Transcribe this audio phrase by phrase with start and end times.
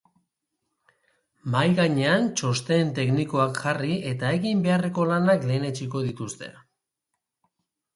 [1.55, 6.55] Mahai gainean txosten teknikoak jarri eta egin beharreko lanak lehenetsiko dituzte.